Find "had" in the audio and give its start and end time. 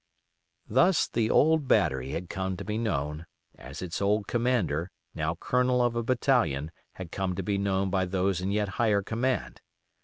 2.09-2.27, 6.93-7.11